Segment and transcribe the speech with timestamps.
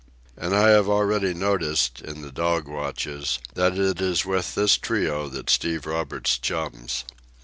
[0.35, 5.27] And I have already noticed, in the dog watches, that it is with this trio
[5.29, 7.05] that Steve Roberts chums.